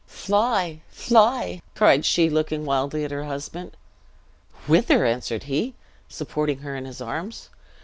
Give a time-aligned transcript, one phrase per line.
[0.07, 3.77] "Fly, fly!" cried she, looking wildly at her husband.
[4.65, 5.75] "Whither?" answered he,
[6.09, 7.49] supporting her in his arms.